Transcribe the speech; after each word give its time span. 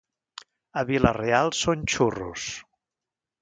A 0.81 0.83
Vila-real 0.91 1.53
són 1.59 1.85
xurros. 1.97 2.47